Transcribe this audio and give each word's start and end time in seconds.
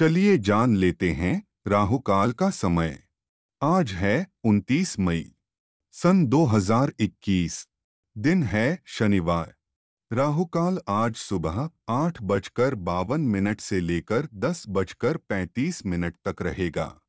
चलिए 0.00 0.38
जान 0.38 0.76
लेते 0.76 1.10
हैं 1.12 1.46
राहुकाल 1.66 2.32
का 2.32 2.50
समय। 2.50 3.02
आज 3.62 3.92
है 3.92 4.26
29 4.44 4.98
मई, 4.98 5.34
सन 5.92 6.26
2021 6.26 7.68
दिन 8.18 8.42
है 8.42 8.82
शनिवार। 8.86 9.54
राहुकाल 10.12 10.80
आज 10.88 11.14
सुबह 11.14 11.70
आठ 11.88 12.22
बजकर 12.22 12.74
बावन 12.74 13.20
मिनट 13.20 13.60
से 13.60 13.80
लेकर 13.80 14.28
दस 14.34 14.64
बजकर 14.68 15.16
पैंतीस 15.16 15.86
मिनट 15.86 16.14
तक 16.28 16.42
रहेगा। 16.42 17.00